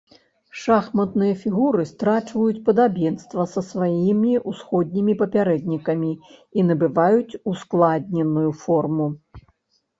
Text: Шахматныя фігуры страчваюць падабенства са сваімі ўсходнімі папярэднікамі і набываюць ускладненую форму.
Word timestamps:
Шахматныя 0.59 1.33
фігуры 1.41 1.83
страчваюць 1.89 2.63
падабенства 2.69 3.45
са 3.53 3.63
сваімі 3.69 4.33
ўсходнімі 4.53 5.17
папярэднікамі 5.21 6.11
і 6.19 6.59
набываюць 6.73 7.39
ускладненую 7.55 8.51
форму. 8.67 9.07